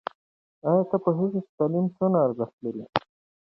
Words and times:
ایا 0.67 0.83
ته 0.89 0.97
پوهېږې 1.03 1.39
چې 1.45 1.51
تعلیم 1.57 1.85
څومره 1.95 2.19
ارزښت 2.25 2.55
لري؟ 2.63 2.83